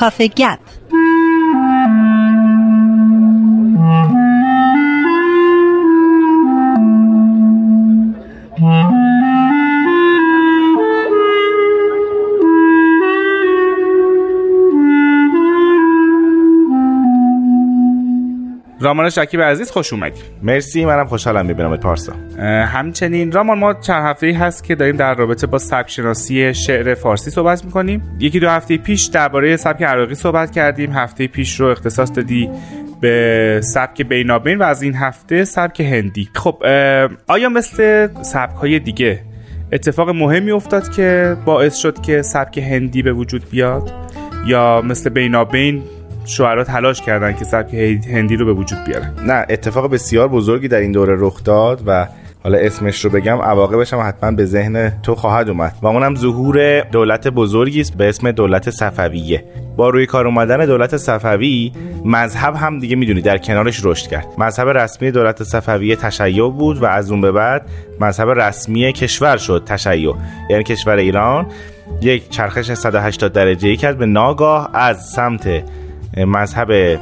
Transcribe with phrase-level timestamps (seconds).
[0.00, 0.69] Coffee Gap.
[18.80, 22.12] رامان شکیب عزیز خوش اومدید مرسی منم خوشحالم می‌بینم پارسا.
[22.66, 26.94] همچنین رامان ما چند هفته ای هست که داریم در رابطه با سبک شناسی شعر
[26.94, 28.16] فارسی صحبت می‌کنیم.
[28.18, 30.92] یکی دو هفته پیش درباره سبک عراقی صحبت کردیم.
[30.92, 32.50] هفته پیش رو اختصاص دادی
[33.00, 36.28] به سبک بینابین و از این هفته سبک هندی.
[36.34, 36.62] خب
[37.28, 39.20] آیا مثل سبک های دیگه
[39.72, 43.92] اتفاق مهمی افتاد که باعث شد که سبک هندی به وجود بیاد؟
[44.46, 45.82] یا مثل بینابین
[46.24, 49.14] شعرا تلاش کردن که سبک هندی رو به وجود بیارن.
[49.26, 52.06] نه اتفاق بسیار بزرگی در این دوره رخ داد و
[52.42, 55.72] حالا اسمش رو بگم عواقبش هم حتما به ذهن تو خواهد اومد.
[55.82, 59.44] و اونم ظهور دولت بزرگی است به اسم دولت صفویه.
[59.76, 61.72] با روی کار اومدن دولت صفوی
[62.04, 64.26] مذهب هم دیگه می‌دونی در کنارش رشد کرد.
[64.38, 67.66] مذهب رسمی دولت صفویه تشیع بود و از اون به بعد
[68.00, 70.14] مذهب رسمی کشور شد تشیع.
[70.50, 71.46] یعنی کشور ایران
[72.02, 75.62] یک چرخش 180 درجه ای کرد به ناگاه از سمت
[76.16, 76.98] مذهب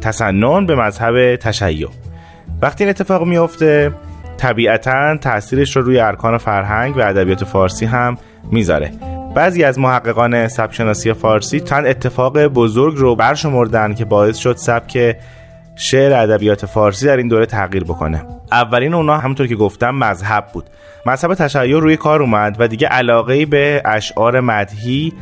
[0.00, 1.88] تسنن به مذهب تشیع.
[2.62, 3.92] وقتی این اتفاق میفته
[4.36, 8.18] طبیعتا تاثیرش رو روی ارکان فرهنگ و ادبیات فارسی هم
[8.52, 8.90] می‌ذاره.
[9.34, 15.16] بعضی از محققان سبک فارسی چند اتفاق بزرگ رو برشمردن که باعث شد سبک
[15.76, 18.24] شعر ادبیات فارسی در این دوره تغییر بکنه.
[18.52, 20.64] اولین اونا همونطور که گفتم مذهب بود.
[21.06, 25.12] مذهب تشیع روی کار اومد و دیگه علاقه به اشعار مدهی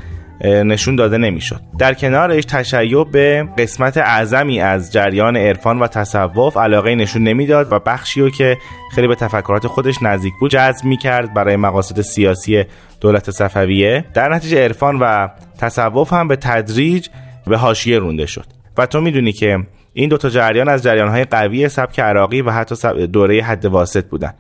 [0.45, 1.61] نشون داده نمی‌شد.
[1.79, 7.79] در کنارش تشیع به قسمت اعظمی از جریان عرفان و تصوف علاقه نشون نمی‌داد و
[7.79, 8.59] بخشی رو که
[8.95, 12.65] خیلی به تفکرات خودش نزدیک بود جذب می‌کرد برای مقاصد سیاسی
[13.01, 14.05] دولت صفویه.
[14.15, 17.09] در نتیجه عرفان و تصوف هم به تدریج
[17.47, 18.47] به حاشیه رونده شد.
[18.79, 19.59] و تو می‌دونی که
[19.93, 24.33] این دوتا جریان از جریانهای قوی سبک عراقی و حتی دوره حد واسط بودن.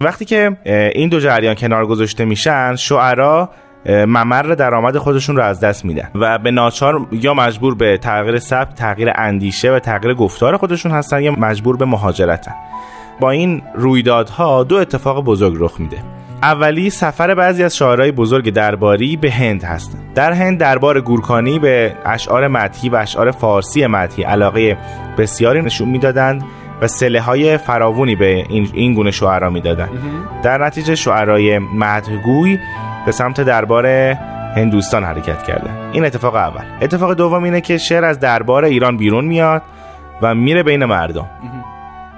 [0.00, 0.56] وقتی که
[0.94, 3.50] این دو جریان کنار گذاشته میشن شعرا
[3.88, 8.74] ممر درآمد خودشون رو از دست میدن و به ناچار یا مجبور به تغییر سبک
[8.74, 12.54] تغییر اندیشه و تغییر گفتار خودشون هستن یا مجبور به مهاجرتن.
[13.20, 15.96] با این رویدادها دو اتفاق بزرگ رخ میده.
[16.42, 21.94] اولی سفر بعضی از شاعرای بزرگ درباری به هند هستند در هند دربار گورکانی به
[22.06, 24.76] اشعار مدهی و اشعار فارسی مدهی علاقه
[25.18, 26.44] بسیاری نشون می‌دادند
[26.80, 29.90] و سله های فراوونی به این, این گونه شعرا می‌دادند
[30.42, 32.58] در نتیجه شعرای مدهگوی
[33.06, 33.86] به سمت دربار
[34.56, 35.70] هندوستان حرکت کرده.
[35.92, 36.64] این اتفاق اول.
[36.82, 39.62] اتفاق دوم اینه که شعر از دربار ایران بیرون میاد
[40.22, 41.26] و میره بین مردم.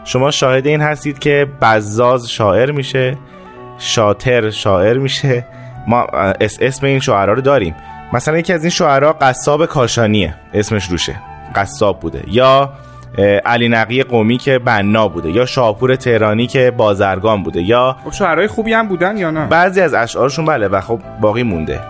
[0.04, 3.16] شما شاهد این هستید که بزاز شاعر میشه
[3.78, 5.46] شاتر شاعر میشه.
[5.86, 6.06] ما
[6.60, 7.74] اسم این شعرا رو داریم.
[8.12, 10.34] مثلا یکی از این شعرا قصاب کاشانیه.
[10.54, 11.16] اسمش روشه.
[11.54, 12.24] قصاب بوده.
[12.26, 12.72] یا
[13.44, 18.46] علی نقی قومی که بنا بوده یا شاپور تهرانی که بازرگان بوده یا خب شعرهای
[18.46, 21.80] خوبی هم بودن یا نه؟ بعضی از اشعارشون بله و خب باقی مونده.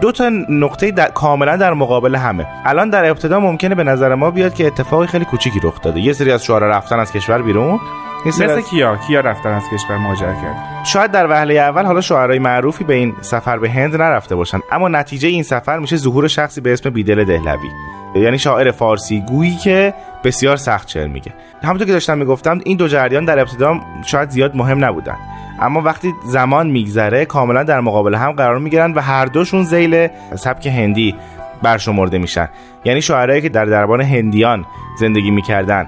[0.00, 1.08] دو تا نقطه در...
[1.08, 2.46] کاملا در مقابل همه.
[2.64, 6.00] الان در ابتدا ممکنه به نظر ما بیاد که اتفاقی خیلی کوچیکی رخ داده.
[6.00, 7.80] یه سری از شعرا رفتن از کشور بیرون
[8.26, 12.84] مثل کیا؟ کیا رفتن از کشور مهاجرت کرد؟ شاید در وهله اول حالا شعرهای معروفی
[12.84, 16.72] به این سفر به هند نرفته باشن اما نتیجه این سفر میشه ظهور شخصی به
[16.72, 17.68] اسم بیدل دهلوی.
[18.14, 19.94] یعنی شاعر فارسی گویی که
[20.24, 21.32] بسیار سخت شعر میگه.
[21.62, 25.16] همونطور که داشتم می‌گفتم این دو جریان در ابتدا شاید زیاد مهم نبودن.
[25.60, 30.66] اما وقتی زمان میگذره کاملا در مقابل هم قرار می‌گیرن و هر دوشون زیل سبک
[30.66, 31.14] هندی
[31.62, 32.48] برشمرده میشن.
[32.84, 34.64] یعنی شاعرایی که در دربان هندیان
[35.00, 35.86] زندگی می‌کردن.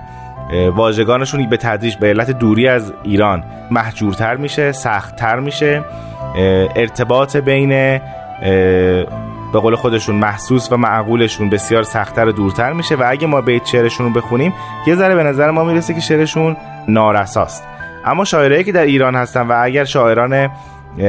[0.75, 5.84] واژگانشون به تدریج به علت دوری از ایران محجورتر میشه سختتر میشه.
[6.76, 8.00] ارتباط بین
[9.52, 13.66] به قول خودشون محسوس و معقولشون بسیار سختتر و دورتر میشه و اگه ما بیت
[13.66, 14.54] شعرشون رو بخونیم
[14.86, 16.56] یه ذره به نظر ما می‌رسه که شعرشون
[16.88, 17.66] نارساست.
[18.04, 20.50] اما شاعرایی که در ایران هستن و اگر شاعران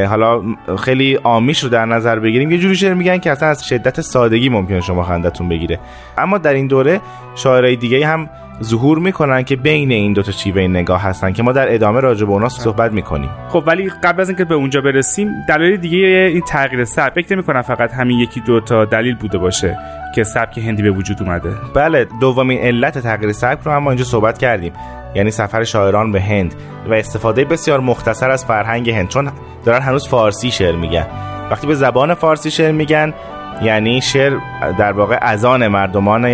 [0.10, 0.42] حالا
[0.80, 4.50] خیلی آمیش رو در نظر بگیریم یه جوری شعر میگن که اصلا از شدت سادگی
[4.50, 5.80] ممکنه شما خندتون بگیره.
[6.18, 7.02] اما در این دوره
[7.36, 8.30] شاعرای دیگه هم
[8.64, 12.32] ظهور می‌کنن که بین این دوتا چیوه نگاه هستن که ما در ادامه راجع به
[12.32, 13.30] اونا صحبت می‌کنیم.
[13.50, 17.62] خب ولی قبل از اینکه به اونجا برسیم دلایل دیگه این تغییر سبک فکر می‌کنم
[17.62, 19.78] فقط همین یکی دوتا دلیل بوده باشه
[20.16, 21.50] که سبک هندی به وجود اومده.
[21.76, 24.74] بله دومین علت تغییر سبک رو هم ما اینجا صحبت کردیم.
[25.16, 26.56] یعنی سفر شاعران به هند
[26.90, 29.32] و استفاده بسیار مختصر از فرهنگ هند چون
[29.66, 31.08] دارن هنوز فارسی شعر میگن.
[31.52, 33.14] وقتی به زبان فارسی شعر میگن
[33.62, 34.38] یعنی شعر
[34.78, 36.26] در واقع اذان مردمان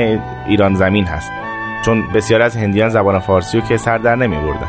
[0.47, 1.31] ایران زمین هست.
[1.85, 4.67] چون بسیار از هندیان زبان فارسی رو که سر در نمی بردن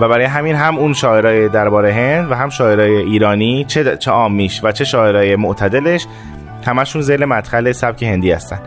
[0.00, 4.60] و برای همین هم اون شاعرای دربار هند و هم شاعرای ایرانی چه چه آمیش
[4.64, 6.06] و چه شاعرای معتدلش
[6.66, 8.58] همشون زیل مدخل سبک هندی هستن.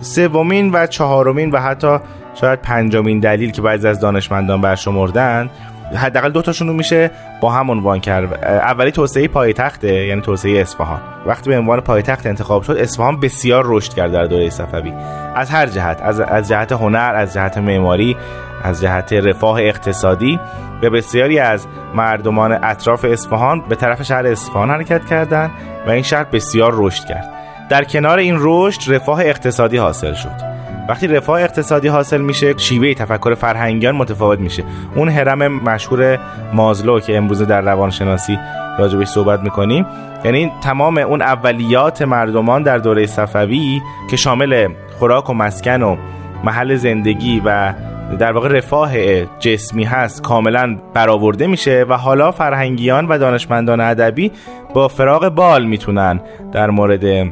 [0.00, 1.98] سومین و چهارمین و حتی
[2.40, 5.50] شاید پنجمین دلیل که بعضی از دانشمندان برشمردن
[5.96, 11.00] حداقل دو تاشون رو میشه با هم عنوان کرد اولی توسعه پایتخته یعنی توسعه اصفهان.
[11.26, 14.92] وقتی به عنوان پایتخت انتخاب شد اصفهان بسیار رشد کرد در دوره صفوی.
[15.34, 18.16] از هر جهت از, از جهت هنر از جهت معماری
[18.62, 20.40] از جهت رفاه اقتصادی
[20.80, 25.50] به بسیاری از مردمان اطراف اصفهان به طرف شهر اصفهان حرکت کردند
[25.86, 27.32] و این شهر بسیار رشد کرد.
[27.68, 30.57] در کنار این رشد رفاه اقتصادی حاصل شد.
[30.88, 34.64] وقتی رفاه اقتصادی حاصل میشه شیوه تفکر فرهنگیان متفاوت میشه.
[34.94, 36.18] اون هرم مشهور
[36.52, 38.38] مازلو که امروز در روانشناسی
[38.78, 39.86] راجبش صحبت می‌کنیم.
[40.24, 43.80] یعنی تمام اون اولیات مردمان در دوره صفوی
[44.10, 44.68] که شامل
[44.98, 45.96] خوراک و مسکن و
[46.44, 47.74] محل زندگی و
[48.18, 48.90] در واقع رفاه
[49.24, 54.32] جسمی هست کاملا برآورده میشه و حالا فرهنگیان و دانشمندان ادبی
[54.74, 56.20] با فراغ بال می‌تونن
[56.52, 57.26] در مورد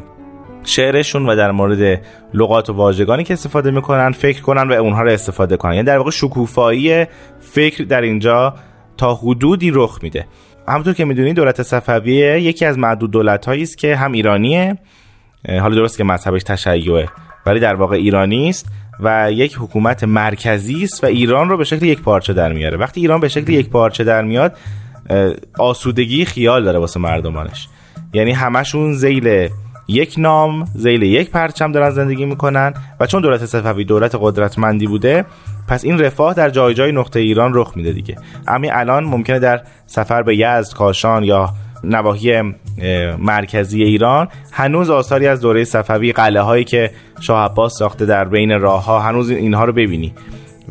[0.66, 2.00] شعرشون و در مورد
[2.34, 5.72] لغات و واژگانی که استفاده می‌کنن فکر کنن و اونها رو استفاده کنن.
[5.72, 7.06] یعنی در واقع شکوفایی
[7.40, 8.54] فکر در اینجا
[8.96, 10.26] تا حدودی رخ میده.
[10.68, 14.78] همونطور که می‌دونید دولت صفویه یکی از معدود دولت است که هم ایرانیه
[15.48, 17.08] حالا درست که مذهبش تشیعه
[17.46, 18.66] ولی در واقع ایرانی است
[19.00, 22.76] و یک حکومت مرکزی است و ایران رو به شکل یک پارچه در میاره.
[22.76, 24.56] وقتی ایران به شکل یک پارچه در میاد
[25.58, 27.68] آسودگی خیال داره واسه مردمانش.
[28.12, 29.48] یعنی همشون زیل
[29.88, 35.25] یک نام زیل یک پرچم دارن زندگی می‌کنن و چون دولت صفوی دولت قدرتمندی بوده
[35.69, 38.17] پس این رفاه در جای جای نقطه ایران رخ میده دیگه.
[38.49, 41.50] امی الان ممکنه در سفر به یزد کاشان یا
[41.85, 42.43] نواحی
[43.19, 46.91] مرکزی ایران هنوز آثاری از دوره صفوی قلعه هایی که
[47.21, 50.12] شاه عباس ساخته در بین راه ها هنوز اینها رو ببینی.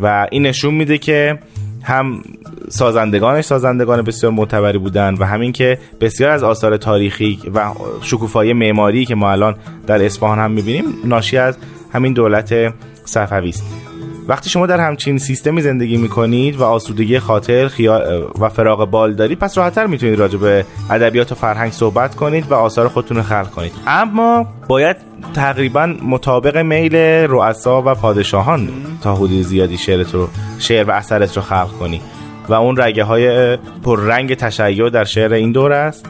[0.02, 1.40] و این نشون میده که
[1.86, 2.22] هم
[2.70, 7.72] سازندگانش سازندگان بسیار معتبری بودن و همین که بسیار از آثار تاریخی و
[8.02, 9.56] شکوفایی معماری که ما الان
[9.88, 11.58] در اصفهان هم می‌بینیم ناشی از
[11.94, 12.74] همین دولت
[13.06, 13.85] صفوی است.
[14.28, 19.40] وقتی شما در همچین سیستمی زندگی می‌کنید و آسودگی خاطر خیال و فراغ بال دارید
[19.40, 23.72] پس راحتتر می‌تونید راجع به ادبیات و فرهنگ صحبت کنید و آثار خودتون خلق کنید.
[23.88, 24.98] اما باید
[25.34, 26.96] تقریبا مطابق میل
[27.30, 28.70] رؤسا و پادشاهان
[29.02, 30.30] تا حدود زیادی شعرت رو
[30.60, 32.02] شعر و اثرت رو خلق کنی.
[32.50, 36.06] و اون رگه های پررنگ تشیع در شعر این دور است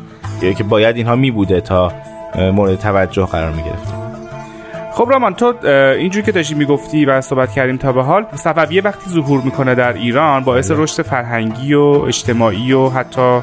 [0.57, 1.91] که باید اینها می بوده تا
[2.35, 4.04] مورد توجه قرار می گرفت
[4.95, 9.09] خب رامان تو اینجوری که داشتی می‌گفتی و صحبت کردیم تا به حال صفویه وقتی
[9.09, 10.83] ظهور می‌کنه در ایران باعث بله.
[10.83, 13.39] رشد فرهنگی و اجتماعی و حتی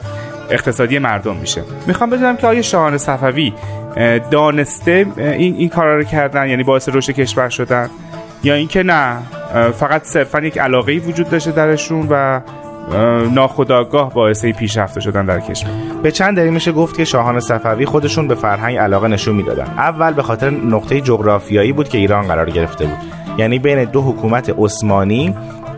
[0.51, 1.63] اقتصادی مردم میشه.
[1.87, 3.53] می‌خوام بدونم که آیا شاهان صفوی
[4.31, 7.91] دانسته این این کارا رو کردن؟ یعنی باعث رشد کشور شدن؟
[8.45, 9.17] یا اینکه نه
[9.79, 12.41] فقط صرفا یک علاقه وجود داشته درشون و
[13.35, 15.71] ناخداگاه باعث پیشرفته شدن در کشور.
[16.03, 19.65] به چند دلیل میشه گفت که شاهان صفوی خودشون به فرهنگ علاقه نشون می‌دادن.
[19.65, 22.99] اول به خاطر نقطه جغرافیایی بود که ایران قرار گرفته بود.
[23.39, 25.35] یعنی بین دو حکومت عثمانی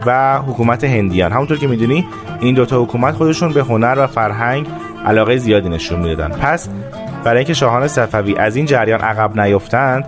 [0.06, 1.32] و حکومت هندیان.
[1.32, 2.06] همونطور که می‌دونی
[2.40, 4.66] این دوتا حکومت خودشون به هنر و فرهنگ
[5.06, 6.28] علاقه زیادی نشون می‌دادن.
[6.28, 6.69] پس
[7.25, 10.05] برای اینکه شاهان صفوی از این جریان عقب نیفتند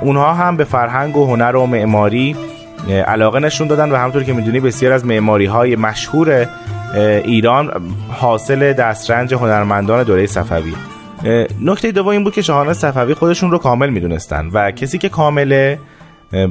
[0.00, 2.36] اونها هم به فرهنگ و هنر و معماری
[2.88, 6.46] علاقه نشون دادن و همونطور که می‌دونی بسیار از معماری های مشهور
[7.24, 7.70] ایران
[8.08, 10.74] حاصل دسترنج هنرمندان دوره صفوی.
[11.60, 15.78] نکته دوم این بود که شاهان صفوی خودشون رو کامل می‌دونستن و کسی که کامله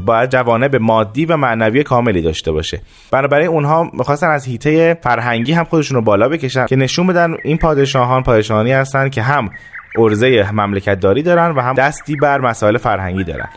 [0.06, 0.30] باید
[0.72, 2.82] به مادی و معنوی کاملی داشته باشه.
[3.12, 7.58] بنابراین اونها می‌خواستن از هیته فرهنگی هم خودشون رو بالا بکشن که نشون بدن این
[7.58, 9.50] پادشاهان پادشاهانی هستن که هم
[9.98, 13.48] ارزه مملکت داری دارن و هم دستی بر مسائل فرهنگی دارن.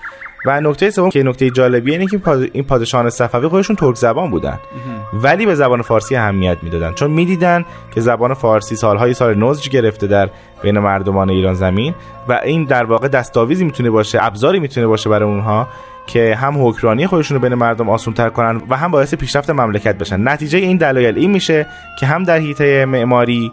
[0.47, 2.21] و نکته سوم که نکته جالبیه اینه که
[2.53, 4.59] این پادشاهان صفوی خودشون ترک زبان بودن.
[5.13, 6.93] ولی به زبان فارسی اهمیت می‌دادن.
[6.93, 10.31] چون می‌دیدن که زبان فارسی سالهای سال نضج گرفته در
[10.63, 11.95] بین مردمان ایران زمین
[12.29, 15.69] و این در واقع دستاویزی می‌تونه باشه ابزاری می‌تونه باشه برای اونها
[16.07, 19.99] که هم حکمرانی خودشون رو بین مردم آسان تر کنن و هم باعث پیشرفت مملکت
[19.99, 20.29] بشن.
[20.29, 21.67] نتیجه این دلایل این میشه
[22.01, 23.53] که هم در حیطه معماری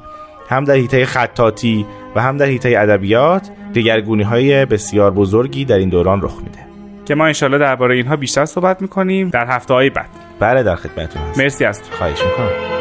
[0.50, 5.90] هم در حیطه خطاطی و هم در حیطه ادبیات دگرگونی های بسیار بزرگی در این
[5.90, 6.69] دوران رخ میده.
[7.10, 10.10] که ما انشالله درباره اینها بیشتر صحبت می‌کنیم در هفته های بعد.
[10.40, 12.79] بله در خدمتتون مرسی از خواهش می‌کنم.